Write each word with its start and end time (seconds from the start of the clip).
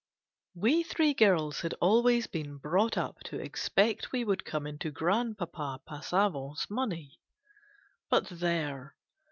I. 0.55 0.59
WE 0.61 0.81
three 0.81 1.13
girls 1.13 1.61
had 1.61 1.75
always 1.75 2.25
been 2.25 2.57
brought 2.57 2.97
up 2.97 3.19
to 3.25 3.37
expect 3.39 4.11
we 4.11 4.23
would 4.25 4.43
come 4.43 4.65
into 4.65 4.89
Grandpapa 4.89 5.79
Passa 5.85 6.27
vant's 6.33 6.67
money. 6.71 7.19
But 8.09 8.25
there 8.27 8.95